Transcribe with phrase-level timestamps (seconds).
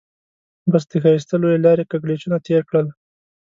[0.71, 2.87] بس د ښایسته لويې لارې کږلېچونه تېر کړل.